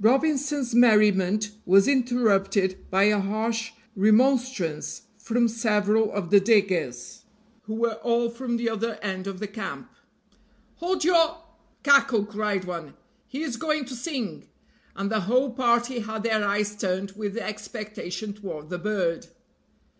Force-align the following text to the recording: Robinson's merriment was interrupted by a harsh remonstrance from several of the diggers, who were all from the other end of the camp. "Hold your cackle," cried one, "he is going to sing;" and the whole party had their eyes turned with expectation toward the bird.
Robinson's 0.00 0.74
merriment 0.74 1.52
was 1.64 1.86
interrupted 1.86 2.90
by 2.90 3.04
a 3.04 3.20
harsh 3.20 3.70
remonstrance 3.94 5.02
from 5.16 5.46
several 5.46 6.10
of 6.10 6.30
the 6.30 6.40
diggers, 6.40 7.22
who 7.66 7.76
were 7.76 7.94
all 8.02 8.30
from 8.30 8.56
the 8.56 8.68
other 8.68 8.94
end 9.00 9.28
of 9.28 9.38
the 9.38 9.46
camp. 9.46 9.88
"Hold 10.78 11.04
your 11.04 11.36
cackle," 11.84 12.24
cried 12.26 12.64
one, 12.64 12.94
"he 13.28 13.44
is 13.44 13.56
going 13.56 13.84
to 13.84 13.94
sing;" 13.94 14.48
and 14.96 15.08
the 15.08 15.20
whole 15.20 15.52
party 15.52 16.00
had 16.00 16.24
their 16.24 16.44
eyes 16.44 16.74
turned 16.74 17.12
with 17.12 17.36
expectation 17.36 18.32
toward 18.32 18.70
the 18.70 18.78
bird. 18.80 19.28